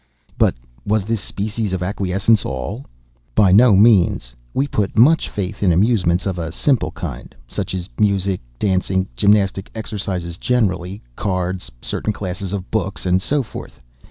"But 0.35 0.55
was 0.83 1.03
this 1.05 1.21
species 1.21 1.73
of 1.73 1.83
acquiescence 1.83 2.43
all?" 2.43 2.87
"By 3.35 3.51
no 3.51 3.75
means. 3.75 4.33
We 4.51 4.67
put 4.67 4.97
much 4.97 5.29
faith 5.29 5.61
in 5.61 5.71
amusements 5.71 6.25
of 6.25 6.39
a 6.39 6.51
simple 6.51 6.89
kind, 6.89 7.35
such 7.47 7.75
as 7.75 7.87
music, 7.99 8.41
dancing, 8.57 9.07
gymnastic 9.15 9.69
exercises 9.75 10.37
generally, 10.37 11.03
cards, 11.15 11.71
certain 11.83 12.13
classes 12.13 12.51
of 12.51 12.71
books, 12.71 13.05
and 13.05 13.21
so 13.21 13.43
forth. 13.43 13.79